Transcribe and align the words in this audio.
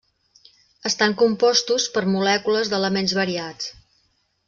Estan 0.91 1.13
compostos 1.19 1.87
per 1.99 2.05
molècules 2.17 2.73
d'elements 2.75 3.19
variats. 3.23 3.73